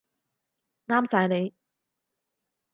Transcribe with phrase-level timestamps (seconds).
[0.87, 1.53] 啱晒你